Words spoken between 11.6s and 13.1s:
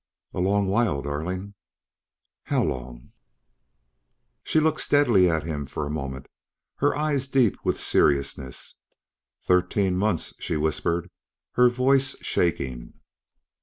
voice shaking.